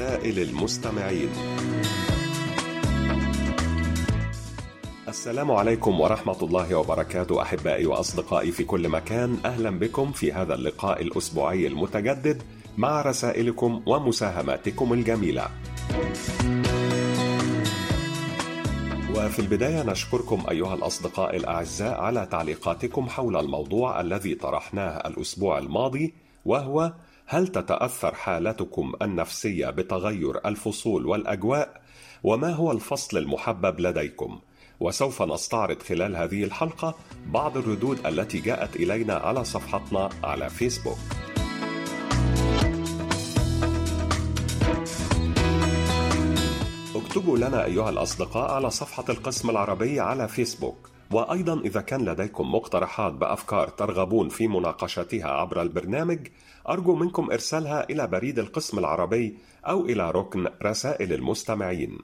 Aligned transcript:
رسائل 0.00 0.38
المستمعين. 0.38 1.28
السلام 5.08 5.50
عليكم 5.50 6.00
ورحمة 6.00 6.42
الله 6.42 6.74
وبركاته 6.74 7.42
أحبائي 7.42 7.86
وأصدقائي 7.86 8.52
في 8.52 8.64
كل 8.64 8.88
مكان. 8.88 9.38
أهلا 9.44 9.70
بكم 9.70 10.12
في 10.12 10.32
هذا 10.32 10.54
اللقاء 10.54 11.02
الأسبوعي 11.02 11.66
المتجدد 11.66 12.42
مع 12.78 13.02
رسائلكم 13.02 13.82
ومساهماتكم 13.86 14.92
الجميلة. 14.92 15.48
وفي 19.16 19.38
البداية 19.38 19.82
نشكركم 19.82 20.42
أيها 20.50 20.74
الأصدقاء 20.74 21.36
الأعزاء 21.36 22.00
على 22.00 22.26
تعليقاتكم 22.30 23.08
حول 23.08 23.36
الموضوع 23.36 24.00
الذي 24.00 24.34
طرحناه 24.34 25.08
الأسبوع 25.08 25.58
الماضي 25.58 26.14
وهو 26.44 26.92
هل 27.32 27.48
تتأثر 27.48 28.14
حالتكم 28.14 28.92
النفسية 29.02 29.70
بتغير 29.70 30.48
الفصول 30.48 31.06
والأجواء؟ 31.06 31.80
وما 32.24 32.52
هو 32.52 32.72
الفصل 32.72 33.18
المحبب 33.18 33.80
لديكم؟ 33.80 34.40
وسوف 34.80 35.22
نستعرض 35.22 35.82
خلال 35.82 36.16
هذه 36.16 36.44
الحلقة 36.44 36.94
بعض 37.26 37.56
الردود 37.56 38.06
التي 38.06 38.38
جاءت 38.38 38.76
إلينا 38.76 39.14
على 39.14 39.44
صفحتنا 39.44 40.08
على 40.24 40.50
فيسبوك. 40.50 40.98
اكتبوا 46.94 47.38
لنا 47.38 47.64
أيها 47.64 47.90
الأصدقاء 47.90 48.50
على 48.50 48.70
صفحة 48.70 49.04
القسم 49.08 49.50
العربي 49.50 50.00
على 50.00 50.28
فيسبوك 50.28 50.90
وأيضا 51.12 51.60
إذا 51.60 51.80
كان 51.80 52.04
لديكم 52.04 52.54
مقترحات 52.54 53.12
بأفكار 53.12 53.68
ترغبون 53.68 54.28
في 54.28 54.48
مناقشتها 54.48 55.26
عبر 55.26 55.62
البرنامج 55.62 56.26
أرجو 56.68 56.94
منكم 56.94 57.30
إرسالها 57.32 57.90
إلى 57.90 58.06
بريد 58.06 58.38
القسم 58.38 58.78
العربي 58.78 59.38
أو 59.64 59.84
إلى 59.84 60.10
ركن 60.10 60.48
رسائل 60.62 61.12
المستمعين. 61.12 61.98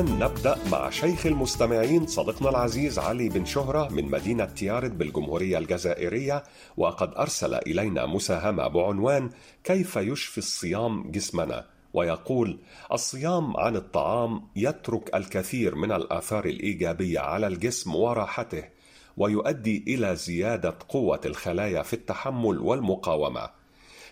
والآن 0.00 0.18
نبدأ 0.18 0.58
مع 0.72 0.90
شيخ 0.90 1.26
المستمعين 1.26 2.06
صديقنا 2.06 2.50
العزيز 2.50 2.98
علي 2.98 3.28
بن 3.28 3.44
شهرة 3.44 3.88
من 3.88 4.10
مدينة 4.10 4.44
تيارت 4.44 4.90
بالجمهورية 4.90 5.58
الجزائرية 5.58 6.42
وقد 6.76 7.14
أرسل 7.14 7.54
إلينا 7.54 8.06
مساهمة 8.06 8.68
بعنوان 8.68 9.30
كيف 9.64 9.96
يشفي 9.96 10.38
الصيام 10.38 11.10
جسمنا؟ 11.10 11.66
ويقول 11.94 12.58
الصيام 12.92 13.56
عن 13.56 13.76
الطعام 13.76 14.42
يترك 14.56 15.14
الكثير 15.14 15.74
من 15.74 15.92
الآثار 15.92 16.44
الإيجابية 16.44 17.20
على 17.20 17.46
الجسم 17.46 17.94
وراحته 17.94 18.64
ويؤدي 19.16 19.84
إلى 19.88 20.16
زيادة 20.16 20.74
قوة 20.88 21.20
الخلايا 21.24 21.82
في 21.82 21.92
التحمل 21.92 22.58
والمقاومة. 22.58 23.50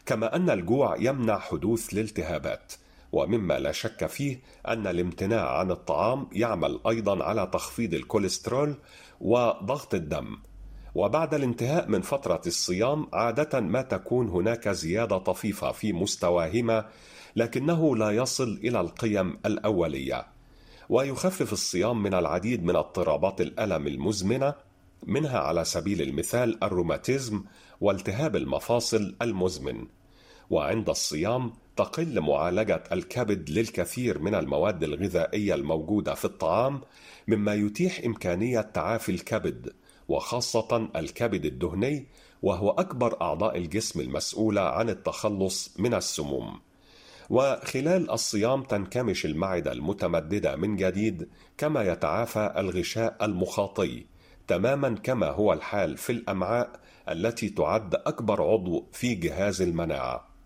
كما 0.07 0.37
أن 0.37 0.51
الجوع 0.51 0.97
يمنع 0.99 1.39
حدوث 1.39 1.93
الالتهابات. 1.93 2.73
ومما 3.13 3.59
لا 3.59 3.73
شك 3.73 4.07
فيه 4.07 4.41
أن 4.69 4.87
الامتناع 4.87 5.59
عن 5.59 5.71
الطعام 5.71 6.29
يعمل 6.33 6.81
أيضا 6.89 7.25
على 7.25 7.51
تخفيض 7.53 7.95
الكوليسترول 7.95 8.75
وضغط 9.21 9.95
الدم. 9.95 10.37
وبعد 10.95 11.35
الانتهاء 11.35 11.89
من 11.89 12.01
فترة 12.01 12.43
الصيام 12.47 13.07
عادة 13.13 13.61
ما 13.61 13.83
تكون 13.83 14.29
هناك 14.29 14.69
زيادة 14.69 15.19
طفيفة 15.19 15.73
في 15.73 15.93
مستواهما 15.93 16.89
لكنه 17.37 17.97
لا 17.97 18.11
يصل 18.11 18.61
إلى 18.65 18.81
القيم 18.81 19.39
الأولية. 19.47 20.27
ويخفف 20.89 21.53
الصيام 21.53 22.03
من 22.03 22.15
العديد 22.15 22.65
من 22.65 22.77
اضطرابات 22.77 23.41
الألم 23.41 23.87
المزمنة 23.87 24.55
منها 25.07 25.39
على 25.39 25.65
سبيل 25.65 26.03
المثال 26.03 26.65
الروماتيزم 26.65 27.45
والتهاب 27.81 28.37
المفاصل 28.37 29.17
المزمن. 29.23 29.87
وعند 30.51 30.89
الصيام 30.89 31.53
تقل 31.79 32.21
معالجة 32.21 32.83
الكبد 32.93 33.51
للكثير 33.51 34.19
من 34.19 34.35
المواد 34.35 34.85
الغذائية 34.85 35.55
الموجودة 35.55 36.15
في 36.15 36.25
الطعام 36.25 36.81
مما 37.29 37.55
يتيح 37.55 38.01
إمكانية 38.07 38.61
تعافي 38.61 39.13
الكبد 39.13 39.73
وخاصة 40.09 40.89
الكبد 40.97 41.45
الدهني 41.45 42.07
وهو 42.43 42.71
أكبر 42.71 43.23
أعضاء 43.23 43.59
الجسم 43.59 44.01
المسؤولة 44.01 44.61
عن 44.61 44.89
التخلص 44.89 45.75
من 45.79 45.95
السموم. 45.95 46.61
وخلال 47.31 48.11
الصيام 48.11 48.63
تنكمش 48.63 49.27
المعدة 49.27 49.73
المتمددة 49.73 50.57
من 50.57 50.77
جديد 50.77 51.29
كما 51.59 51.83
يتعافى 51.83 52.55
الغشاء 52.57 53.25
المخاطي 53.25 54.07
تماما 54.49 54.95
كما 55.03 55.27
هو 55.27 55.53
الحال 55.53 55.97
في 55.97 56.13
الأمعاء 56.13 56.81
التي 57.09 57.49
تعد 57.49 57.95
أكبر 57.95 58.43
عضو 58.43 58.89
في 58.93 59.15
جهاز 59.15 59.63
المناعة. 59.63 60.38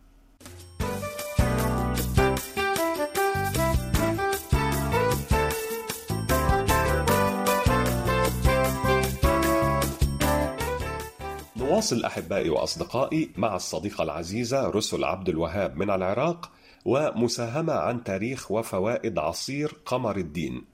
نواصل 11.82 12.04
أحبائي 12.04 12.50
وأصدقائي 12.50 13.30
مع 13.36 13.56
الصديقة 13.56 14.04
العزيزة 14.04 14.70
رسل 14.70 15.04
عبد 15.04 15.28
الوهاب 15.28 15.76
من 15.76 15.90
العراق 15.90 16.50
ومساهمة 16.84 17.72
عن 17.72 18.04
تاريخ 18.04 18.50
وفوائد 18.50 19.18
عصير 19.18 19.76
قمر 19.86 20.16
الدين. 20.16 20.64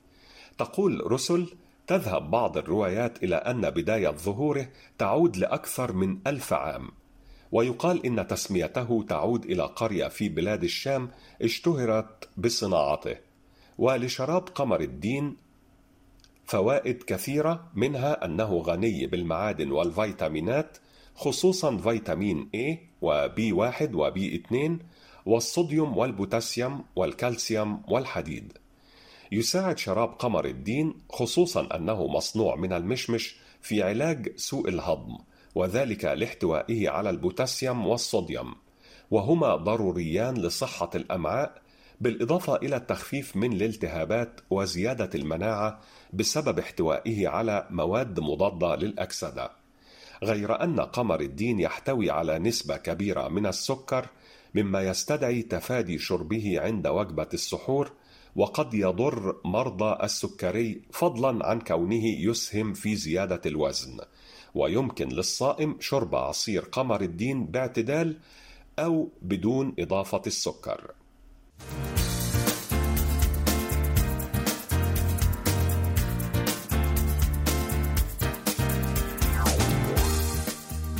تقول 0.58 1.12
رسل: 1.12 1.48
تذهب 1.86 2.30
بعض 2.30 2.56
الروايات 2.56 3.22
إلى 3.22 3.36
أن 3.36 3.70
بداية 3.70 4.08
ظهوره 4.08 4.68
تعود 4.98 5.36
لأكثر 5.36 5.92
من 5.92 6.18
ألف 6.26 6.52
عام. 6.52 6.88
ويقال 7.52 8.06
إن 8.06 8.26
تسميته 8.26 9.04
تعود 9.08 9.44
إلى 9.44 9.62
قرية 9.62 10.08
في 10.08 10.28
بلاد 10.28 10.64
الشام 10.64 11.10
اشتهرت 11.42 12.28
بصناعته. 12.36 13.16
ولشراب 13.78 14.48
قمر 14.48 14.80
الدين 14.80 15.36
فوائد 16.44 17.02
كثيرة 17.02 17.70
منها 17.74 18.24
أنه 18.24 18.58
غني 18.58 19.06
بالمعادن 19.06 19.70
والفيتامينات 19.70 20.78
خصوصا 21.18 21.76
فيتامين 21.76 22.50
A 22.56 22.76
و 23.02 23.27
B 23.27 23.52
1 23.52 23.94
و 23.94 24.14
B 24.14 24.34
2 24.34 24.78
والصوديوم 25.26 25.98
والبوتاسيوم 25.98 26.84
والكالسيوم 26.96 27.82
والحديد. 27.88 28.52
يساعد 29.32 29.78
شراب 29.78 30.08
قمر 30.08 30.44
الدين 30.44 30.94
خصوصا 31.10 31.68
أنه 31.76 32.06
مصنوع 32.06 32.56
من 32.56 32.72
المشمش 32.72 33.36
في 33.62 33.82
علاج 33.82 34.36
سوء 34.36 34.68
الهضم 34.68 35.18
وذلك 35.54 36.04
لاحتوائه 36.04 36.88
على 36.88 37.10
البوتاسيوم 37.10 37.86
والصوديوم 37.86 38.54
وهما 39.10 39.56
ضروريان 39.56 40.34
لصحة 40.34 40.90
الأمعاء 40.94 41.62
بالإضافة 42.00 42.56
إلى 42.56 42.76
التخفيف 42.76 43.36
من 43.36 43.52
الالتهابات 43.52 44.40
وزيادة 44.50 45.10
المناعة 45.14 45.80
بسبب 46.12 46.58
احتوائه 46.58 47.28
على 47.28 47.66
مواد 47.70 48.20
مضادة 48.20 48.76
للأكسدة. 48.76 49.57
غير 50.22 50.62
أن 50.64 50.80
قمر 50.80 51.20
الدين 51.20 51.60
يحتوي 51.60 52.10
على 52.10 52.38
نسبة 52.38 52.76
كبيرة 52.76 53.28
من 53.28 53.46
السكر 53.46 54.06
مما 54.54 54.82
يستدعي 54.82 55.42
تفادي 55.42 55.98
شربه 55.98 56.60
عند 56.60 56.86
وجبة 56.86 57.28
السحور 57.34 57.92
وقد 58.36 58.74
يضر 58.74 59.40
مرضى 59.44 59.98
السكري 60.02 60.82
فضلا 60.92 61.46
عن 61.46 61.60
كونه 61.60 62.04
يسهم 62.04 62.74
في 62.74 62.96
زيادة 62.96 63.40
الوزن. 63.46 64.00
ويمكن 64.54 65.08
للصائم 65.08 65.76
شرب 65.80 66.14
عصير 66.14 66.62
قمر 66.62 67.00
الدين 67.00 67.46
باعتدال 67.46 68.18
أو 68.78 69.08
بدون 69.22 69.74
إضافة 69.78 70.22
السكر. 70.26 70.94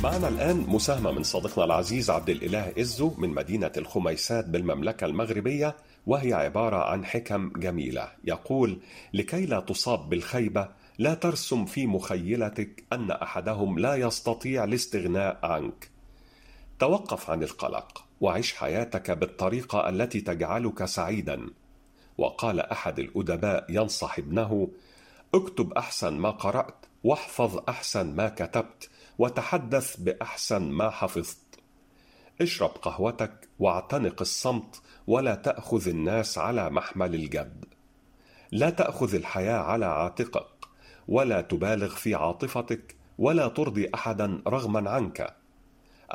معنا 0.03 0.27
الآن 0.27 0.57
مساهمة 0.57 1.11
من 1.11 1.23
صديقنا 1.23 1.65
العزيز 1.65 2.09
عبد 2.09 2.29
الإله 2.29 2.73
إزو 2.79 3.13
من 3.17 3.29
مدينة 3.29 3.71
الخميسات 3.77 4.45
بالمملكة 4.45 5.05
المغربية 5.05 5.75
وهي 6.07 6.33
عبارة 6.33 6.77
عن 6.77 7.05
حكم 7.05 7.49
جميلة. 7.49 8.11
يقول 8.23 8.79
لكي 9.13 9.45
لا 9.45 9.59
تصاب 9.59 10.09
بالخيبة 10.09 10.69
لا 10.97 11.13
ترسم 11.13 11.65
في 11.65 11.87
مخيلتك 11.87 12.83
أن 12.93 13.11
أحدهم 13.11 13.79
لا 13.79 13.95
يستطيع 13.95 14.63
الاستغناء 14.63 15.39
عنك. 15.43 15.89
توقف 16.79 17.29
عن 17.29 17.43
القلق 17.43 18.05
وعش 18.21 18.53
حياتك 18.53 19.11
بالطريقة 19.11 19.89
التي 19.89 20.21
تجعلك 20.21 20.85
سعيدا. 20.85 21.49
وقال 22.17 22.59
أحد 22.59 22.99
الأدباء 22.99 23.65
ينصح 23.69 24.19
ابنه 24.19 24.69
اكتب 25.33 25.73
أحسن 25.73 26.13
ما 26.13 26.29
قرأت 26.29 26.85
واحفظ 27.03 27.59
أحسن 27.69 28.15
ما 28.15 28.29
كتبت 28.29 28.89
وتحدث 29.19 29.95
بأحسن 29.95 30.61
ما 30.61 30.89
حفظت. 30.89 31.59
اشرب 32.41 32.69
قهوتك 32.69 33.49
واعتنق 33.59 34.21
الصمت 34.21 34.81
ولا 35.07 35.35
تأخذ 35.35 35.87
الناس 35.87 36.37
على 36.37 36.69
محمل 36.69 37.15
الجد. 37.15 37.65
لا 38.51 38.69
تأخذ 38.69 39.15
الحياة 39.15 39.57
على 39.57 39.85
عاتقك 39.85 40.47
ولا 41.07 41.41
تبالغ 41.41 41.95
في 41.95 42.15
عاطفتك 42.15 42.95
ولا 43.17 43.47
ترضي 43.47 43.89
أحدا 43.95 44.41
رغما 44.47 44.89
عنك. 44.89 45.35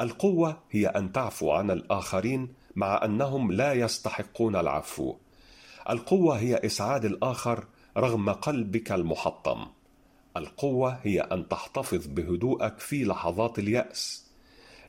القوة 0.00 0.62
هي 0.70 0.86
أن 0.86 1.12
تعفو 1.12 1.50
عن 1.50 1.70
الآخرين 1.70 2.54
مع 2.76 3.04
أنهم 3.04 3.52
لا 3.52 3.72
يستحقون 3.72 4.56
العفو. 4.56 5.16
القوة 5.90 6.38
هي 6.38 6.54
إسعاد 6.54 7.04
الآخر 7.04 7.64
رغم 7.96 8.30
قلبك 8.30 8.92
المحطم. 8.92 9.66
القوة 10.36 10.98
هي 11.02 11.20
أن 11.20 11.48
تحتفظ 11.48 12.06
بهدوءك 12.06 12.78
في 12.78 13.04
لحظات 13.04 13.58
اليأس. 13.58 14.24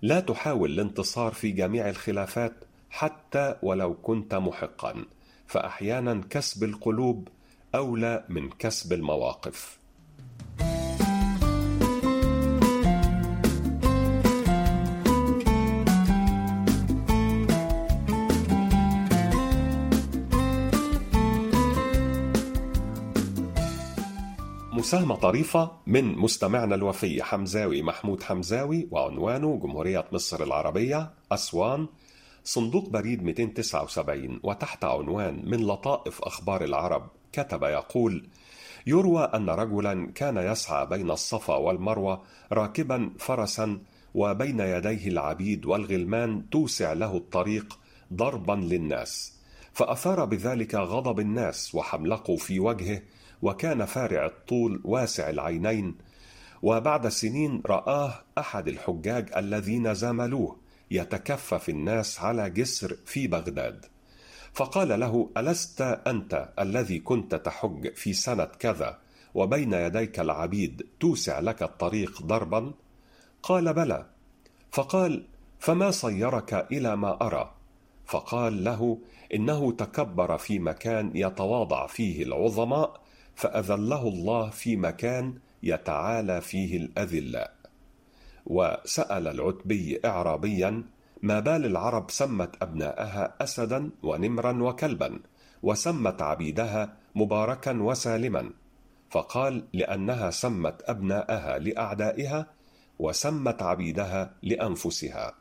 لا 0.01 0.19
تحاول 0.19 0.71
الانتصار 0.71 1.33
في 1.33 1.51
جميع 1.51 1.89
الخلافات 1.89 2.53
حتى 2.89 3.55
ولو 3.63 3.93
كنت 3.93 4.35
محقا 4.35 5.05
فاحيانا 5.47 6.21
كسب 6.29 6.63
القلوب 6.63 7.27
أولى 7.75 8.25
من 8.29 8.49
كسب 8.49 8.93
المواقف. 8.93 9.77
مساهمة 24.85 25.15
طريفة 25.15 25.71
من 25.87 26.17
مستمعنا 26.17 26.75
الوفي 26.75 27.23
حمزاوي 27.23 27.81
محمود 27.81 28.23
حمزاوي 28.23 28.87
وعنوانه 28.91 29.59
جمهورية 29.63 30.05
مصر 30.11 30.43
العربية 30.43 31.11
أسوان 31.31 31.87
صندوق 32.43 32.89
بريد 32.89 33.23
279 33.23 34.39
وتحت 34.43 34.83
عنوان 34.83 35.41
من 35.45 35.67
لطائف 35.67 36.21
أخبار 36.21 36.63
العرب 36.63 37.07
كتب 37.31 37.63
يقول 37.63 38.27
يروى 38.87 39.23
أن 39.23 39.49
رجلا 39.49 40.11
كان 40.15 40.37
يسعى 40.37 40.85
بين 40.85 41.11
الصفا 41.11 41.55
والمروة 41.55 42.21
راكبا 42.51 43.11
فرسا 43.19 43.79
وبين 44.15 44.59
يديه 44.59 45.07
العبيد 45.07 45.65
والغلمان 45.65 46.49
توسع 46.49 46.93
له 46.93 47.17
الطريق 47.17 47.79
ضربا 48.13 48.53
للناس. 48.53 49.34
فأثار 49.75 50.25
بذلك 50.25 50.75
غضب 50.75 51.19
الناس 51.19 51.75
وحملقوا 51.75 52.37
في 52.37 52.59
وجهه 52.59 53.01
وكان 53.41 53.85
فارع 53.85 54.25
الطول 54.25 54.81
واسع 54.83 55.29
العينين. 55.29 55.95
وبعد 56.61 57.07
سنين 57.07 57.61
رآه 57.65 58.13
أحد 58.37 58.67
الحجاج 58.67 59.29
الذين 59.37 59.93
زاملوه 59.93 60.59
يتكفف 60.91 61.69
الناس 61.69 62.19
على 62.19 62.49
جسر 62.49 62.97
في 63.05 63.27
بغداد. 63.27 63.85
فقال 64.53 64.99
له 64.99 65.29
ألست 65.37 65.81
أنت 65.81 66.49
الذي 66.59 66.99
كنت 66.99 67.35
تحج 67.35 67.93
في 67.93 68.13
سنة 68.13 68.45
كذا 68.45 68.99
وبين 69.33 69.73
يديك 69.73 70.19
العبيد 70.19 70.87
توسع 70.99 71.39
لك 71.39 71.63
الطريق 71.63 72.21
ضربا؟ 72.21 72.73
قال 73.43 73.73
بلى. 73.73 74.05
فقال 74.71 75.27
فما 75.59 75.91
صيرك 75.91 76.53
إلى 76.71 76.95
ما 76.95 77.25
أرى؟ 77.25 77.55
فقال 78.05 78.63
له 78.63 78.99
إنه 79.33 79.71
تكبر 79.71 80.37
في 80.37 80.59
مكان 80.59 81.11
يتواضع 81.15 81.87
فيه 81.87 82.23
العظماء 82.23 83.01
فأذله 83.35 84.07
الله 84.07 84.49
في 84.49 84.75
مكان 84.75 85.33
يتعالى 85.63 86.41
فيه 86.41 86.77
الأذلاء 86.77 87.55
وسأل 88.45 89.27
العتبي 89.27 89.99
إعرابيا 90.05 90.83
ما 91.21 91.39
بال 91.39 91.65
العرب 91.65 92.11
سمت 92.11 92.63
أبناءها 92.63 93.33
أسدا 93.41 93.89
ونمرا 94.03 94.63
وكلبا 94.63 95.19
وسمت 95.63 96.21
عبيدها 96.21 96.97
مباركا 97.15 97.81
وسالما. 97.81 98.51
فقال 99.09 99.63
لأنها 99.73 100.29
سمت 100.29 100.81
أبناءها 100.85 101.59
لأعدائها 101.59 102.47
وسمت 102.99 103.61
عبيدها 103.61 104.33
لأنفسها. 104.43 105.33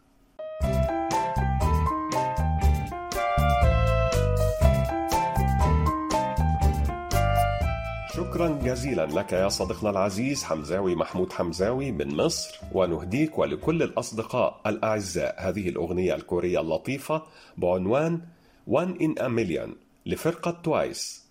شكرا 8.34 8.48
جزيلا 8.64 9.06
لك 9.06 9.34
يا 9.34 9.50
صديقنا 9.50 9.90
العزيز 9.90 10.44
حمزاوي 10.44 10.96
محمود 10.96 11.34
حمزاوي 11.34 11.92
من 11.92 12.16
مصر 12.18 12.60
ونهديك 12.74 13.38
ولكل 13.40 13.84
الأصدقاء 13.84 14.62
الأعزاء 14.68 15.36
هذه 15.50 15.70
الأغنية 15.70 16.16
الكورية 16.16 16.60
اللطيفة 16.62 17.24
بعنوان 17.58 18.22
One 18.70 18.94
in 19.02 19.22
a 19.22 19.30
Million 19.30 19.70
لفرقة 20.06 20.52
توايس 20.64 21.26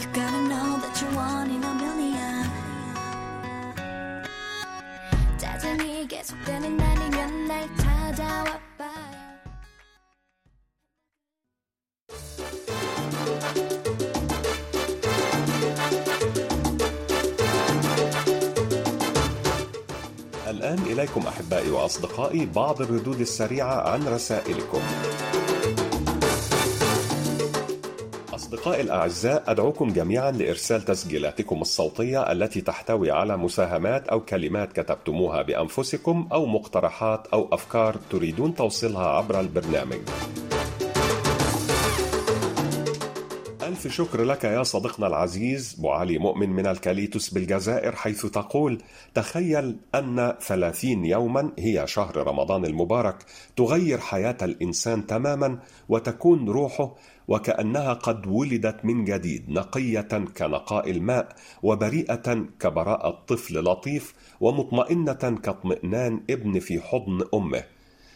You 0.00 0.06
gotta 0.14 0.42
know 0.50 0.68
that 0.82 0.94
you're 1.00 1.16
one 1.16 1.50
in 1.50 1.62
a 1.64 1.74
million. 1.74 2.44
짜증이 5.38 6.06
계속되는 6.08 6.76
الآن 20.63 20.79
إليكم 20.91 21.21
أحبائي 21.27 21.71
وأصدقائي 21.71 22.45
بعض 22.45 22.81
الردود 22.81 23.19
السريعة 23.19 23.89
عن 23.89 24.07
رسائلكم. 24.07 24.81
أصدقائي 28.33 28.81
الأعزاء 28.81 29.43
أدعوكم 29.47 29.93
جميعا 29.93 30.31
لإرسال 30.31 30.81
تسجيلاتكم 30.81 31.61
الصوتية 31.61 32.31
التي 32.31 32.61
تحتوي 32.61 33.11
على 33.11 33.37
مساهمات 33.37 34.07
أو 34.07 34.19
كلمات 34.19 34.73
كتبتموها 34.73 35.41
بأنفسكم 35.41 36.27
أو 36.33 36.45
مقترحات 36.45 37.27
أو 37.33 37.49
أفكار 37.51 37.95
تريدون 38.09 38.55
توصيلها 38.55 39.07
عبر 39.07 39.39
البرنامج. 39.39 40.01
ألف 43.85 43.93
شكر 43.93 44.23
لك 44.23 44.43
يا 44.43 44.63
صديقنا 44.63 45.07
العزيز 45.07 45.77
معالي 45.79 46.17
مؤمن 46.17 46.49
من 46.49 46.67
الكاليتوس 46.67 47.29
بالجزائر 47.29 47.95
حيث 47.95 48.25
تقول 48.25 48.81
تخيل 49.13 49.77
أن 49.95 50.33
ثلاثين 50.41 51.05
يوما 51.05 51.51
هي 51.59 51.87
شهر 51.87 52.27
رمضان 52.27 52.65
المبارك 52.65 53.25
تغير 53.55 53.97
حياة 53.97 54.37
الإنسان 54.41 55.07
تماما 55.07 55.59
وتكون 55.89 56.49
روحه 56.49 56.95
وكأنها 57.27 57.93
قد 57.93 58.27
ولدت 58.27 58.85
من 58.85 59.03
جديد 59.05 59.49
نقية 59.49 60.25
كنقاء 60.37 60.91
الماء 60.91 61.35
وبريئة 61.63 62.45
كبراءة 62.59 63.23
طفل 63.27 63.59
لطيف 63.59 64.13
ومطمئنة 64.41 65.13
كاطمئنان 65.43 66.21
ابن 66.29 66.59
في 66.59 66.81
حضن 66.81 67.21
أمه. 67.33 67.63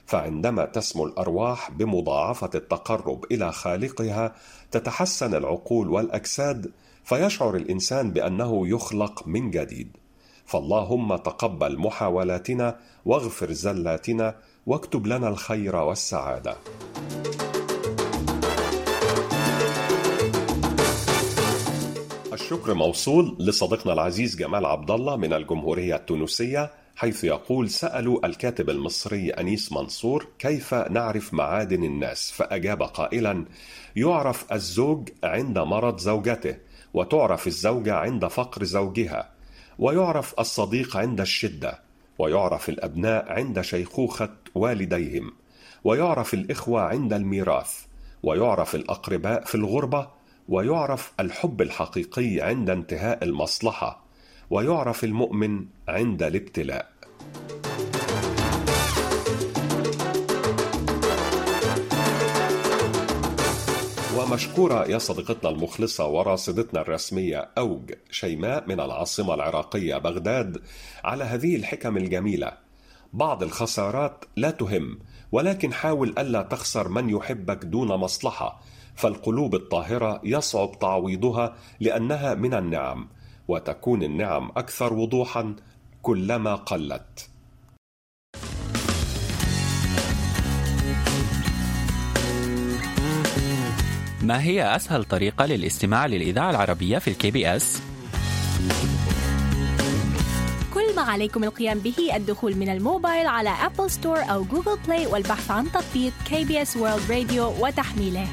فعندما 0.07 0.65
تسمو 0.65 1.05
الأرواح 1.05 1.71
بمضاعفة 1.71 2.49
التقرب 2.55 3.25
إلى 3.31 3.51
خالقها 3.51 4.35
تتحسن 4.71 5.35
العقول 5.35 5.89
والأجساد 5.89 6.71
فيشعر 7.03 7.55
الإنسان 7.55 8.11
بأنه 8.11 8.67
يخلق 8.67 9.27
من 9.27 9.51
جديد. 9.51 9.97
فاللهم 10.45 11.15
تقبل 11.15 11.77
محاولاتنا 11.77 12.79
واغفر 13.05 13.51
زلاتنا 13.51 14.35
واكتب 14.65 15.07
لنا 15.07 15.27
الخير 15.27 15.75
والسعادة. 15.75 16.55
الشكر 22.33 22.73
موصول 22.73 23.35
لصديقنا 23.39 23.93
العزيز 23.93 24.35
جمال 24.35 24.65
عبد 24.65 24.91
الله 24.91 25.15
من 25.15 25.33
الجمهورية 25.33 25.95
التونسية. 25.95 26.71
حيث 26.97 27.23
يقول 27.23 27.69
سألوا 27.69 28.25
الكاتب 28.25 28.69
المصري 28.69 29.29
أنيس 29.29 29.71
منصور 29.71 30.27
كيف 30.39 30.73
نعرف 30.73 31.33
معادن 31.33 31.83
الناس 31.83 32.31
فأجاب 32.31 32.83
قائلا 32.83 33.45
يعرف 33.95 34.53
الزوج 34.53 35.09
عند 35.23 35.59
مرض 35.59 35.99
زوجته 35.99 36.57
وتعرف 36.93 37.47
الزوجة 37.47 37.95
عند 37.95 38.27
فقر 38.27 38.63
زوجها 38.63 39.29
ويعرف 39.79 40.39
الصديق 40.39 40.97
عند 40.97 41.21
الشدة 41.21 41.79
ويعرف 42.19 42.69
الأبناء 42.69 43.31
عند 43.31 43.61
شيخوخة 43.61 44.33
والديهم 44.55 45.33
ويعرف 45.83 46.33
الإخوة 46.33 46.81
عند 46.81 47.13
الميراث 47.13 47.85
ويعرف 48.23 48.75
الأقرباء 48.75 49.45
في 49.45 49.55
الغربة 49.55 50.07
ويعرف 50.49 51.13
الحب 51.19 51.61
الحقيقي 51.61 52.41
عند 52.41 52.69
انتهاء 52.69 53.23
المصلحة. 53.23 54.06
ويعرف 54.49 55.03
المؤمن 55.03 55.65
عند 55.87 56.23
الابتلاء. 56.23 56.91
ومشكورة 64.17 64.85
يا 64.85 64.97
صديقتنا 64.97 65.49
المخلصة 65.49 66.07
وراصدتنا 66.07 66.81
الرسمية 66.81 67.49
أوج 67.57 67.93
شيماء 68.11 68.63
من 68.67 68.79
العاصمة 68.79 69.33
العراقية 69.33 69.97
بغداد 69.97 70.61
على 71.03 71.23
هذه 71.23 71.55
الحكم 71.55 71.97
الجميلة. 71.97 72.51
بعض 73.13 73.43
الخسارات 73.43 74.25
لا 74.35 74.51
تهم 74.51 74.99
ولكن 75.31 75.73
حاول 75.73 76.15
ألا 76.17 76.41
تخسر 76.41 76.89
من 76.89 77.09
يحبك 77.09 77.65
دون 77.65 77.87
مصلحة 77.87 78.61
فالقلوب 78.95 79.55
الطاهرة 79.55 80.21
يصعب 80.23 80.79
تعويضها 80.79 81.55
لأنها 81.79 82.33
من 82.33 82.53
النعم. 82.53 83.09
وتكون 83.47 84.03
النعم 84.03 84.51
أكثر 84.57 84.93
وضوحا 84.93 85.55
كلما 86.01 86.55
قلت 86.55 87.29
ما 94.21 94.41
هي 94.41 94.75
أسهل 94.75 95.03
طريقة 95.03 95.45
للاستماع 95.45 96.05
للإذاعة 96.05 96.49
العربية 96.49 96.97
في 96.97 97.07
ال 97.07 97.31
KBS؟ 97.31 97.81
كل 100.73 100.95
ما 100.95 101.01
عليكم 101.01 101.43
القيام 101.43 101.79
به 101.79 102.15
الدخول 102.15 102.55
من 102.55 102.69
الموبايل 102.69 103.27
على 103.27 103.49
Apple 103.49 103.91
Store 103.91 104.17
أو 104.17 104.43
Google 104.43 104.77
Play 104.87 105.05
والبحث 105.07 105.51
عن 105.51 105.71
تطبيق 105.71 106.13
KBS 106.29 106.69
World 106.69 107.09
Radio 107.11 107.61
وتحميله 107.61 108.27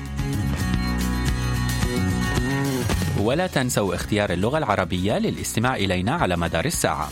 ولا 3.25 3.47
تنسوا 3.47 3.95
اختيار 3.95 4.33
اللغة 4.33 4.59
العربية 4.59 5.19
للاستماع 5.19 5.77
إلينا 5.77 6.13
على 6.13 6.37
مدار 6.37 6.65
الساعة. 6.65 7.09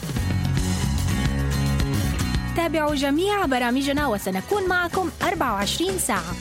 تابعوا 2.57 2.95
جميع 2.95 3.47
برامجنا 3.47 4.07
وسنكون 4.07 4.69
معكم 4.69 5.11
24 5.23 5.99
ساعة. 5.99 6.35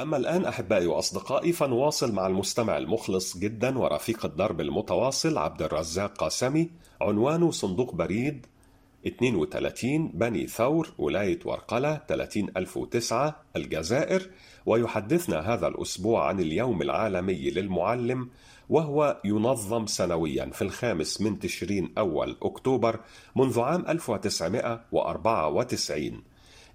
أما 0.00 0.16
الآن 0.16 0.44
أحبائي 0.44 0.86
وأصدقائي 0.86 1.52
فنواصل 1.52 2.12
مع 2.12 2.26
المستمع 2.26 2.76
المخلص 2.76 3.38
جدا 3.38 3.78
ورفيق 3.78 4.24
الدرب 4.24 4.60
المتواصل 4.60 5.38
عبد 5.38 5.62
الرزاق 5.62 6.16
قاسمي 6.16 6.70
عنوانه 7.00 7.50
صندوق 7.50 7.94
بريد 7.94 8.46
32 9.06 10.08
بني 10.08 10.46
ثور 10.46 10.92
ولاية 10.98 11.38
ورقلة 11.44 12.00
30009 12.08 13.36
الجزائر 13.56 14.30
ويحدثنا 14.66 15.54
هذا 15.54 15.66
الأسبوع 15.66 16.28
عن 16.28 16.40
اليوم 16.40 16.82
العالمي 16.82 17.50
للمعلم 17.50 18.28
وهو 18.68 19.20
ينظم 19.24 19.86
سنويا 19.86 20.50
في 20.52 20.62
الخامس 20.62 21.20
من 21.20 21.38
تشرين 21.38 21.92
أول 21.98 22.36
أكتوبر 22.42 23.00
منذ 23.36 23.60
عام 23.60 23.84
1994 23.88 26.22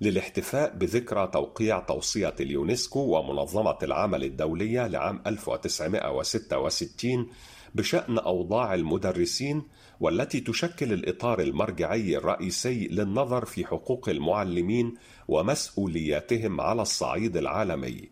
للاحتفاء 0.02 0.76
بذكرى 0.76 1.28
توقيع 1.28 1.80
توصية 1.80 2.34
اليونسكو 2.40 3.00
ومنظمة 3.00 3.78
العمل 3.84 4.24
الدولية 4.24 4.88
لعام 4.88 5.22
1966 5.28 7.28
بشأن 7.76 8.18
أوضاع 8.18 8.74
المدرسين 8.74 9.64
والتي 10.00 10.40
تشكل 10.40 10.94
الإطار 10.94 11.40
المرجعي 11.42 12.18
الرئيسي 12.18 12.88
للنظر 12.88 13.46
في 13.46 13.66
حقوق 13.66 14.10
المعلمين 14.10 14.94
ومسؤولياتهم 15.28 16.62
على 16.62 16.82
الصعيد 16.82 17.38
العالمي. 17.38 18.10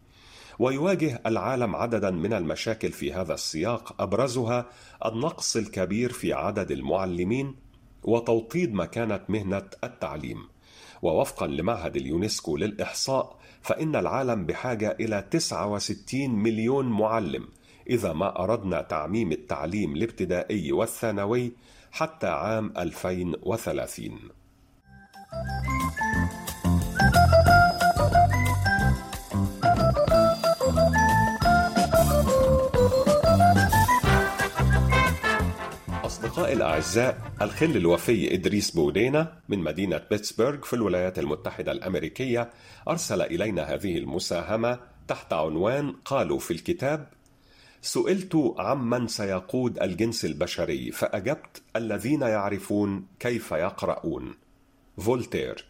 ويواجه 0.59 1.21
العالم 1.25 1.75
عددا 1.75 2.11
من 2.11 2.33
المشاكل 2.33 2.91
في 2.91 3.13
هذا 3.13 3.33
السياق 3.33 4.01
أبرزها 4.01 4.69
النقص 5.05 5.55
الكبير 5.55 6.11
في 6.11 6.33
عدد 6.33 6.71
المعلمين 6.71 7.55
وتوطيد 8.03 8.73
مكانة 8.73 9.19
مهنة 9.29 9.69
التعليم. 9.83 10.47
ووفقا 11.01 11.47
لمعهد 11.47 11.95
اليونسكو 11.95 12.57
للإحصاء 12.57 13.39
فإن 13.61 13.95
العالم 13.95 14.45
بحاجة 14.45 14.97
إلى 14.99 15.27
69 15.31 16.29
مليون 16.29 16.85
معلم 16.85 17.47
إذا 17.89 18.13
ما 18.13 18.43
أردنا 18.43 18.81
تعميم 18.81 19.31
التعليم 19.31 19.95
الابتدائي 19.95 20.71
والثانوي 20.71 21.51
حتى 21.91 22.27
عام 22.27 22.73
2030 22.77 24.19
أصدقائي 36.05 36.53
الأعزاء 36.53 37.17
الخل 37.41 37.77
الوفي 37.77 38.33
إدريس 38.33 38.71
بودينا 38.71 39.33
من 39.49 39.59
مدينة 39.59 40.01
بيتسبرغ 40.09 40.61
في 40.61 40.73
الولايات 40.73 41.19
المتحدة 41.19 41.71
الأمريكية 41.71 42.49
أرسل 42.87 43.21
إلينا 43.21 43.63
هذه 43.73 43.97
المساهمة 43.97 44.79
تحت 45.07 45.33
عنوان 45.33 45.91
قالوا 46.05 46.39
في 46.39 46.51
الكتاب 46.51 47.07
سئلت 47.85 48.53
عمن 48.57 49.07
سيقود 49.07 49.79
الجنس 49.79 50.25
البشري 50.25 50.91
فأجبت 50.91 51.61
الذين 51.75 52.21
يعرفون 52.21 53.07
كيف 53.19 53.51
يقرؤون. 53.51 54.33
فولتير 54.97 55.65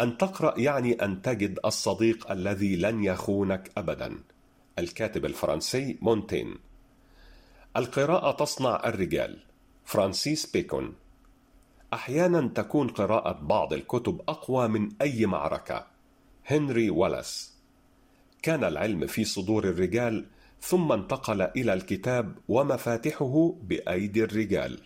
أن 0.00 0.18
تقرأ 0.18 0.60
يعني 0.60 0.92
أن 0.92 1.22
تجد 1.22 1.58
الصديق 1.64 2.30
الذي 2.30 2.76
لن 2.76 3.04
يخونك 3.04 3.72
أبدا. 3.76 4.18
الكاتب 4.78 5.24
الفرنسي 5.24 5.98
مونتين. 6.02 6.54
القراءة 7.76 8.30
تصنع 8.44 8.82
الرجال. 8.84 9.38
فرانسيس 9.84 10.46
بيكون. 10.46 10.94
أحيانا 11.92 12.48
تكون 12.54 12.88
قراءة 12.88 13.32
بعض 13.42 13.72
الكتب 13.72 14.20
أقوى 14.28 14.68
من 14.68 14.88
أي 15.02 15.26
معركة. 15.26 15.86
هنري 16.46 16.90
والاس 16.90 17.52
كان 18.42 18.64
العلم 18.64 19.06
في 19.06 19.24
صدور 19.24 19.64
الرجال 19.64 20.26
ثم 20.60 20.92
انتقل 20.92 21.42
إلى 21.42 21.72
الكتاب 21.72 22.38
ومفاتحه 22.48 23.54
بأيدي 23.62 24.24
الرجال. 24.24 24.80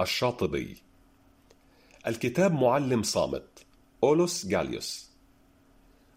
الشاطبي. 0.00 0.76
الكتاب 2.06 2.52
معلم 2.52 3.02
صامت. 3.02 3.66
أولوس 4.04 4.46
جاليوس. 4.46 5.10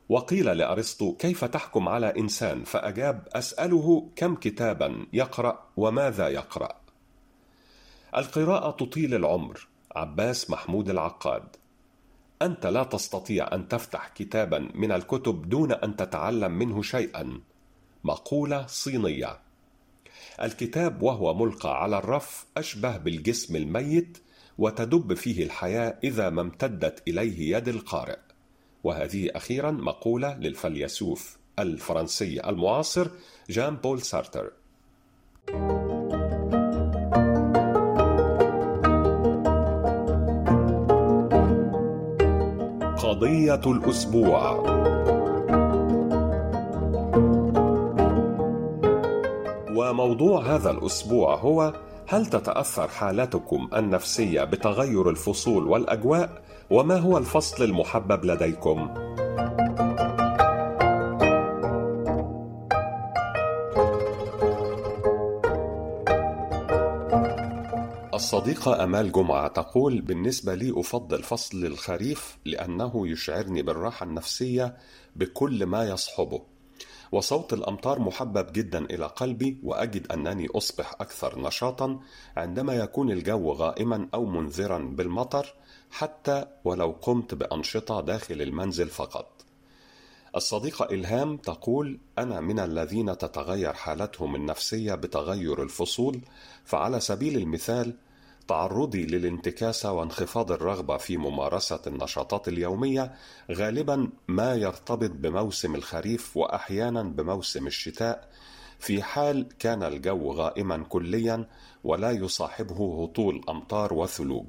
وقيل 0.09 0.57
لأرسطو 0.57 1.15
كيف 1.15 1.45
تحكم 1.45 1.89
على 1.89 2.13
إنسان؟ 2.17 2.63
فأجاب 2.63 3.27
أسأله 3.31 4.09
كم 4.15 4.35
كتابا 4.35 5.05
يقرأ 5.13 5.67
وماذا 5.77 6.27
يقرأ. 6.27 6.81
القراءة 8.17 8.71
تطيل 8.71 9.15
العمر. 9.15 9.67
عباس 9.95 10.50
محمود 10.50 10.89
العقاد. 10.89 11.55
أنت 12.41 12.65
لا 12.65 12.83
تستطيع 12.83 13.50
أن 13.53 13.67
تفتح 13.67 14.07
كتابا 14.07 14.69
من 14.75 14.91
الكتب 14.91 15.50
دون 15.50 15.71
أن 15.71 15.95
تتعلم 15.95 16.51
منه 16.51 16.81
شيئا. 16.81 17.41
مقولة 18.03 18.65
صينية. 18.67 19.39
الكتاب 20.41 21.01
وهو 21.01 21.33
ملقى 21.33 21.83
على 21.83 21.98
الرف 21.98 22.45
أشبه 22.57 22.98
بالجسم 22.98 23.55
الميت 23.55 24.17
وتدب 24.57 25.13
فيه 25.13 25.43
الحياة 25.43 26.00
إذا 26.03 26.29
ما 26.29 26.41
امتدت 26.41 27.07
إليه 27.07 27.57
يد 27.57 27.67
القارئ. 27.67 28.19
وهذه 28.83 29.29
أخيرا 29.36 29.72
مقولة 29.72 30.38
للفيلسوف 30.38 31.38
الفرنسي 31.60 32.50
المعاصر 32.50 33.07
جان 33.50 33.75
بول 33.75 34.01
سارتر. 34.01 34.51
قضية 42.98 43.72
الأسبوع. 43.72 44.92
وموضوع 49.90 50.42
هذا 50.56 50.72
الأسبوع 50.72 51.36
هو 51.36 51.74
هل 52.08 52.25
تتأثر 52.25 52.88
حالتكم 52.88 53.70
النفسية 53.75 54.44
بتغير 54.44 55.10
الفصول 55.10 55.68
والأجواء؟ 55.68 56.42
وما 56.70 56.98
هو 56.98 57.18
الفصل 57.18 57.63
المحبب 57.63 58.25
لديكم؟ 58.25 58.90
الصديقة 68.13 68.84
أمال 68.84 69.12
جمعة 69.12 69.48
تقول 69.48 70.02
بالنسبة 70.02 70.56
لي 70.56 70.80
أفضل 70.80 71.24
فصل 71.24 71.66
الخريف 71.66 72.38
لأنه 72.46 73.08
يشعرني 73.08 73.62
بالراحة 73.62 74.04
النفسية 74.04 74.78
بكل 75.16 75.66
ما 75.66 75.84
يصحبه 75.90 76.52
وصوت 77.13 77.53
الأمطار 77.53 78.00
محبب 78.00 78.53
جدا 78.53 78.86
إلى 78.86 79.05
قلبي 79.05 79.58
وأجد 79.63 80.12
أنني 80.12 80.48
أصبح 80.55 80.93
أكثر 80.93 81.39
نشاطا 81.39 82.00
عندما 82.38 82.74
يكون 82.74 83.12
الجو 83.12 83.51
غائما 83.51 84.08
أو 84.13 84.25
منذرا 84.25 84.77
بالمطر 84.79 85.53
حتى 85.91 86.46
ولو 86.63 86.96
قمت 87.01 87.34
بأنشطة 87.34 88.01
داخل 88.01 88.41
المنزل 88.41 88.88
فقط. 88.88 89.27
الصديقة 90.36 90.86
إلهام 90.86 91.38
تقول 91.38 92.00
أنا 92.17 92.39
من 92.39 92.60
الذين 92.60 93.17
تتغير 93.17 93.74
حالتهم 93.74 94.36
النفسية 94.36 94.96
بتغير 94.96 95.63
الفصول 95.63 96.22
فعلى 96.65 97.00
سبيل 97.00 97.38
المثال 97.38 97.96
تعرضي 98.47 99.05
للانتكاسة 99.05 99.91
وانخفاض 99.91 100.51
الرغبة 100.51 100.97
في 100.97 101.17
ممارسة 101.17 101.79
النشاطات 101.88 102.47
اليومية 102.47 103.13
غالبا 103.51 104.09
ما 104.27 104.55
يرتبط 104.55 105.12
بموسم 105.12 105.75
الخريف 105.75 106.38
وأحيانا 106.38 107.03
بموسم 107.03 107.67
الشتاء 107.67 108.29
في 108.79 109.03
حال 109.03 109.47
كان 109.59 109.83
الجو 109.83 110.31
غائما 110.31 110.83
كليا 110.89 111.47
ولا 111.83 112.12
يصاحبه 112.12 113.03
هطول 113.03 113.41
أمطار 113.50 113.93
وثلوج 113.93 114.45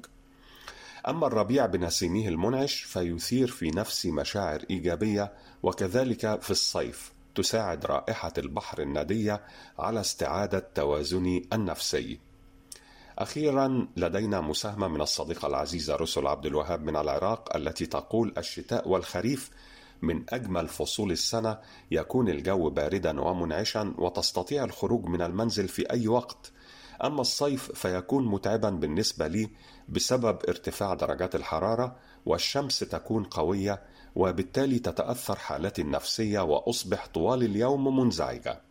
أما 1.07 1.27
الربيع 1.27 1.65
بنسيمه 1.65 2.27
المنعش 2.27 2.81
فيثير 2.81 3.47
في 3.47 3.71
نفسي 3.71 4.11
مشاعر 4.11 4.63
إيجابية 4.69 5.33
وكذلك 5.63 6.41
في 6.41 6.51
الصيف 6.51 7.13
تساعد 7.35 7.85
رائحة 7.85 8.33
البحر 8.37 8.81
الندية 8.81 9.41
على 9.79 9.99
استعادة 9.99 10.67
توازني 10.75 11.47
النفسي. 11.53 12.19
أخيرا 13.19 13.87
لدينا 13.97 14.41
مساهمة 14.41 14.87
من 14.87 15.01
الصديقة 15.01 15.47
العزيزة 15.47 15.95
رسل 15.95 16.27
عبد 16.27 16.45
الوهاب 16.45 16.83
من 16.83 16.95
العراق 16.95 17.55
التي 17.55 17.85
تقول 17.85 18.33
الشتاء 18.37 18.89
والخريف 18.89 19.51
من 20.01 20.23
أجمل 20.29 20.67
فصول 20.67 21.11
السنة 21.11 21.57
يكون 21.91 22.29
الجو 22.29 22.69
باردا 22.69 23.21
ومنعشا 23.21 23.93
وتستطيع 23.97 24.63
الخروج 24.63 25.05
من 25.05 25.21
المنزل 25.21 25.67
في 25.67 25.91
أي 25.91 26.07
وقت 26.07 26.51
أما 27.03 27.21
الصيف 27.21 27.71
فيكون 27.71 28.25
متعبا 28.27 28.69
بالنسبة 28.69 29.27
لي 29.27 29.49
بسبب 29.89 30.37
ارتفاع 30.49 30.93
درجات 30.93 31.35
الحرارة 31.35 31.95
والشمس 32.25 32.79
تكون 32.79 33.23
قوية 33.23 33.81
وبالتالي 34.15 34.79
تتأثر 34.79 35.35
حالتي 35.35 35.81
النفسية 35.81 36.39
وأصبح 36.39 37.07
طوال 37.07 37.43
اليوم 37.43 37.99
منزعجة. 37.99 38.61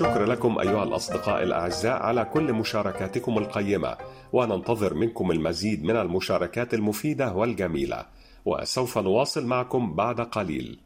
ألف 0.00 0.08
شكر 0.08 0.24
لكم 0.24 0.58
أيها 0.58 0.84
الأصدقاء 0.84 1.42
الأعزاء 1.42 2.02
على 2.02 2.24
كل 2.24 2.52
مشاركاتكم 2.52 3.38
القيمة 3.38 3.96
وننتظر 4.32 4.94
منكم 4.94 5.30
المزيد 5.30 5.84
من 5.84 5.96
المشاركات 5.96 6.74
المفيدة 6.74 7.32
والجميلة 7.32 8.06
وسوف 8.44 8.98
نواصل 8.98 9.46
معكم 9.46 9.94
بعد 9.94 10.20
قليل. 10.20 10.80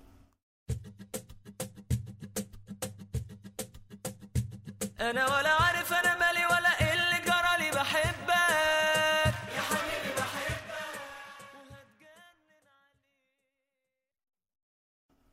أنا 5.00 5.24
ولا 5.26 5.52
عارف 5.62 5.92
أنا 5.92 6.18
مالي 6.18 6.43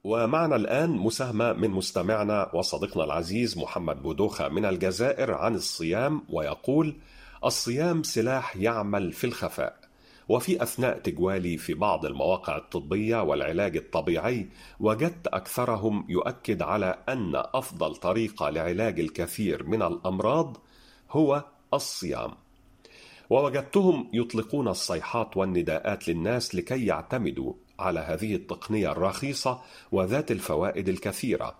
ومعنا 0.03 0.55
الآن 0.55 0.89
مساهمة 0.89 1.53
من 1.53 1.70
مستمعنا 1.70 2.55
وصديقنا 2.55 3.03
العزيز 3.03 3.58
محمد 3.58 4.01
بودوخة 4.01 4.50
من 4.50 4.65
الجزائر 4.65 5.34
عن 5.34 5.55
الصيام 5.55 6.24
ويقول: 6.29 6.96
الصيام 7.46 8.03
سلاح 8.03 8.58
يعمل 8.58 9.13
في 9.13 9.24
الخفاء. 9.24 9.81
وفي 10.29 10.63
أثناء 10.63 10.98
تجوالي 10.98 11.58
في 11.58 11.74
بعض 11.74 12.05
المواقع 12.05 12.58
الطبية 12.58 13.24
والعلاج 13.24 13.77
الطبيعي 13.77 14.50
وجدت 14.79 15.27
أكثرهم 15.27 16.05
يؤكد 16.10 16.62
على 16.62 16.98
أن 17.10 17.31
أفضل 17.36 17.96
طريقة 17.96 18.50
لعلاج 18.50 19.00
الكثير 19.00 19.63
من 19.63 19.81
الأمراض 19.81 20.58
هو 21.12 21.46
الصيام. 21.74 22.31
ووجدتهم 23.29 24.10
يطلقون 24.13 24.67
الصيحات 24.67 25.38
والنداءات 25.38 26.08
للناس 26.08 26.55
لكي 26.55 26.86
يعتمدوا 26.86 27.53
على 27.82 28.00
هذه 28.00 28.36
التقنية 28.36 28.92
الرخيصة 28.92 29.62
وذات 29.92 30.32
الفوائد 30.32 30.90
الكثيرة. 30.90 31.56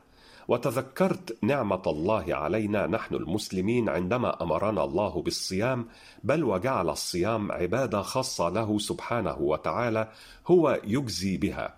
وتذكرت 0.48 1.38
نعمة 1.42 1.82
الله 1.88 2.25
علينا 2.36 2.88
نحن 2.88 3.16
المسلمين 3.16 3.90
عندما 3.90 4.44
أمرنا 4.44 4.84
الله 4.84 5.22
بالصيام 5.22 5.88
بل 6.24 6.44
وجعل 6.44 6.90
الصيام 6.90 7.51
عبادة 7.51 8.01
خاصة 8.01 8.50
له 8.50 8.79
سبحانه 8.79 9.38
وتعالى 9.40 10.12
هو 10.48 10.81
يجزي 10.84 11.38
بها. 11.38 11.75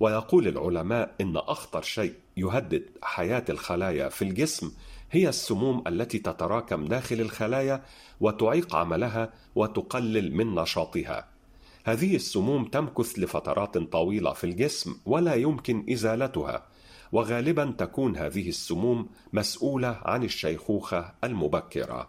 ويقول 0.00 0.48
العلماء 0.48 1.14
إن 1.20 1.36
أخطر 1.36 1.82
شيء 1.82 2.14
يهدد 2.36 2.82
حياة 3.02 3.44
الخلايا 3.48 4.08
في 4.08 4.22
الجسم 4.22 4.72
هي 5.10 5.28
السموم 5.28 5.84
التي 5.86 6.18
تتراكم 6.18 6.84
داخل 6.84 7.20
الخلايا 7.20 7.82
وتعيق 8.20 8.76
عملها 8.76 9.32
وتقلل 9.54 10.34
من 10.34 10.54
نشاطها. 10.54 11.37
هذه 11.84 12.16
السموم 12.16 12.64
تمكث 12.64 13.18
لفترات 13.18 13.78
طويلة 13.78 14.32
في 14.32 14.44
الجسم 14.44 14.96
ولا 15.06 15.34
يمكن 15.34 15.86
إزالتها. 15.92 16.66
وغالبا 17.12 17.74
تكون 17.78 18.16
هذه 18.16 18.48
السموم 18.48 19.08
مسؤولة 19.32 20.00
عن 20.02 20.24
الشيخوخة 20.24 21.14
المبكرة. 21.24 22.08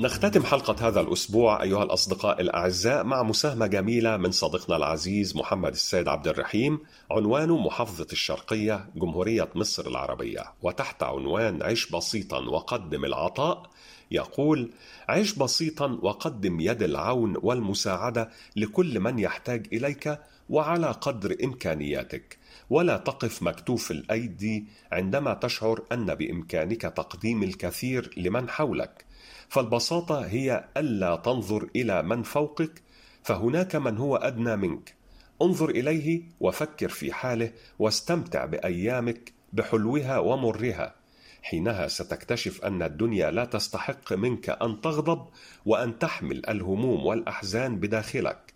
نختتم 0.00 0.42
حلقة 0.42 0.88
هذا 0.88 1.00
الأسبوع 1.00 1.62
أيها 1.62 1.82
الأصدقاء 1.82 2.40
الأعزاء 2.40 3.04
مع 3.04 3.22
مساهمة 3.22 3.66
جميلة 3.66 4.16
من 4.16 4.30
صديقنا 4.30 4.76
العزيز 4.76 5.36
محمد 5.36 5.72
السيد 5.72 6.08
عبد 6.08 6.28
الرحيم 6.28 6.78
عنوانه 7.10 7.58
محافظة 7.58 8.06
الشرقية 8.12 8.90
جمهورية 8.96 9.48
مصر 9.54 9.86
العربية. 9.86 10.44
وتحت 10.62 11.02
عنوان 11.02 11.62
عش 11.62 11.90
بسيطا 11.90 12.38
وقدم 12.38 13.04
العطاء 13.04 13.70
يقول 14.10 14.70
عش 15.08 15.32
بسيطا 15.32 15.98
وقدم 16.02 16.60
يد 16.60 16.82
العون 16.82 17.34
والمساعدة 17.42 18.30
لكل 18.56 19.00
من 19.00 19.18
يحتاج 19.18 19.66
إليك 19.72 20.18
وعلى 20.50 20.86
قدر 20.86 21.36
إمكانياتك. 21.44 22.38
ولا 22.70 22.96
تقف 22.96 23.42
مكتوف 23.42 23.90
الأيدي 23.90 24.64
عندما 24.92 25.34
تشعر 25.34 25.82
أن 25.92 26.14
بإمكانك 26.14 26.82
تقديم 26.82 27.42
الكثير 27.42 28.10
لمن 28.16 28.48
حولك. 28.48 29.07
فالبساطة 29.48 30.26
هي 30.26 30.64
ألا 30.76 31.16
تنظر 31.16 31.68
إلى 31.76 32.02
من 32.02 32.22
فوقك 32.22 32.82
فهناك 33.22 33.76
من 33.76 33.96
هو 33.98 34.16
أدنى 34.16 34.56
منك. 34.56 34.94
انظر 35.42 35.70
إليه 35.70 36.22
وفكر 36.40 36.88
في 36.88 37.12
حاله 37.12 37.50
واستمتع 37.78 38.44
بأيامك 38.44 39.32
بحلوها 39.52 40.18
ومرها. 40.18 40.94
حينها 41.42 41.88
ستكتشف 41.88 42.64
أن 42.64 42.82
الدنيا 42.82 43.30
لا 43.30 43.44
تستحق 43.44 44.12
منك 44.12 44.50
أن 44.50 44.80
تغضب 44.80 45.26
وأن 45.66 45.98
تحمل 45.98 46.48
الهموم 46.48 47.06
والأحزان 47.06 47.76
بداخلك. 47.76 48.54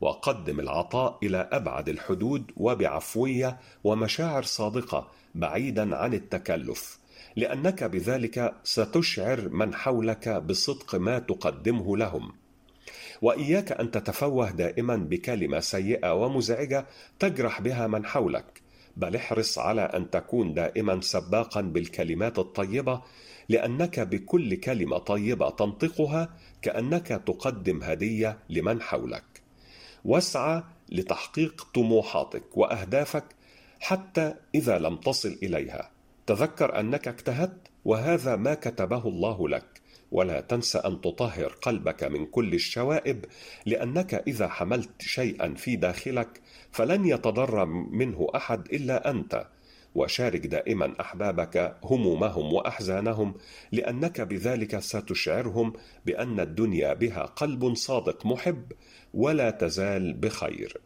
وقدم 0.00 0.60
العطاء 0.60 1.18
إلى 1.22 1.48
أبعد 1.52 1.88
الحدود 1.88 2.50
وبعفوية 2.56 3.60
ومشاعر 3.84 4.42
صادقة 4.42 5.10
بعيدا 5.34 5.96
عن 5.96 6.14
التكلف. 6.14 7.03
لأنك 7.36 7.84
بذلك 7.84 8.54
ستشعر 8.64 9.48
من 9.48 9.74
حولك 9.74 10.28
بصدق 10.28 10.94
ما 10.94 11.18
تقدمه 11.18 11.96
لهم. 11.96 12.32
وإياك 13.22 13.72
أن 13.72 13.90
تتفوه 13.90 14.50
دائما 14.50 14.96
بكلمة 14.96 15.60
سيئة 15.60 16.14
ومزعجة 16.14 16.86
تجرح 17.18 17.60
بها 17.60 17.86
من 17.86 18.06
حولك. 18.06 18.62
بل 18.96 19.16
احرص 19.16 19.58
على 19.58 19.82
أن 19.82 20.10
تكون 20.10 20.54
دائما 20.54 21.00
سباقا 21.00 21.60
بالكلمات 21.60 22.38
الطيبة 22.38 23.02
لأنك 23.48 24.00
بكل 24.00 24.54
كلمة 24.54 24.98
طيبة 24.98 25.50
تنطقها 25.50 26.36
كأنك 26.62 27.06
تقدم 27.06 27.82
هدية 27.82 28.38
لمن 28.50 28.82
حولك. 28.82 29.24
واسعى 30.04 30.62
لتحقيق 30.88 31.66
طموحاتك 31.74 32.56
وأهدافك 32.56 33.24
حتى 33.80 34.34
إذا 34.54 34.78
لم 34.78 34.96
تصل 34.96 35.38
إليها. 35.42 35.93
تذكر 36.26 36.80
أنك 36.80 37.08
اجتهدت 37.08 37.68
وهذا 37.84 38.36
ما 38.36 38.54
كتبه 38.54 39.08
الله 39.08 39.48
لك. 39.48 39.84
ولا 40.12 40.40
تنس 40.40 40.76
أن 40.76 41.00
تطهر 41.00 41.46
قلبك 41.62 42.04
من 42.04 42.26
كل 42.26 42.54
الشوائب 42.54 43.24
لأنك 43.66 44.14
إذا 44.14 44.48
حملت 44.48 45.02
شيئا 45.02 45.54
في 45.54 45.76
داخلك 45.76 46.40
فلن 46.72 47.04
يتضرر 47.04 47.64
منه 47.64 48.26
أحد 48.36 48.66
إلا 48.72 49.10
أنت. 49.10 49.46
وشارك 49.94 50.46
دائما 50.46 50.94
أحبابك 51.00 51.76
همومهم 51.84 52.52
وأحزانهم 52.52 53.34
لأنك 53.72 54.20
بذلك 54.20 54.78
ستشعرهم 54.78 55.72
بأن 56.06 56.40
الدنيا 56.40 56.94
بها 56.94 57.22
قلب 57.22 57.74
صادق 57.74 58.26
محب 58.26 58.72
ولا 59.14 59.50
تزال 59.50 60.14
بخير. 60.14 60.80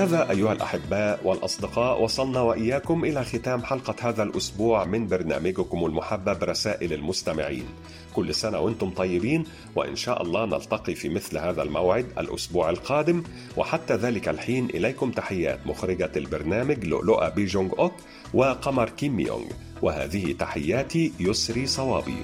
هكذا 0.00 0.30
أيها 0.30 0.52
الأحباء 0.52 1.20
والأصدقاء 1.24 2.02
وصلنا 2.02 2.40
وإياكم 2.40 3.04
إلى 3.04 3.24
ختام 3.24 3.62
حلقة 3.62 4.08
هذا 4.08 4.22
الأسبوع 4.22 4.84
من 4.84 5.06
برنامجكم 5.06 5.84
المحبب 5.84 6.44
رسائل 6.44 6.92
المستمعين. 6.92 7.64
كل 8.14 8.34
سنة 8.34 8.60
وأنتم 8.60 8.90
طيبين 8.90 9.44
وإن 9.76 9.96
شاء 9.96 10.22
الله 10.22 10.44
نلتقي 10.44 10.94
في 10.94 11.08
مثل 11.08 11.38
هذا 11.38 11.62
الموعد 11.62 12.06
الأسبوع 12.18 12.70
القادم. 12.70 13.22
وحتى 13.56 13.94
ذلك 13.94 14.28
الحين 14.28 14.66
إليكم 14.66 15.10
تحيات 15.10 15.66
مخرجة 15.66 16.12
البرنامج 16.16 16.84
لؤلؤة 16.84 17.28
بيجونغ 17.28 17.78
أوك 17.78 17.94
وقمر 18.34 18.88
كيم 18.88 19.20
يونغ. 19.20 19.50
وهذه 19.82 20.32
تحياتي 20.32 21.12
يسري 21.20 21.66
صوابي. 21.66 22.16